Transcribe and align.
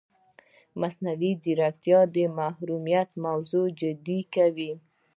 مصنوعي 0.79 1.31
ځیرکتیا 1.43 1.99
د 2.13 2.15
محرمیت 2.37 3.09
موضوع 3.25 3.65
جدي 3.79 4.19
کوي. 4.35 4.71